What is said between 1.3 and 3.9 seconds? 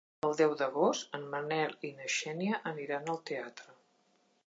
Manel i na Xènia aniran al teatre.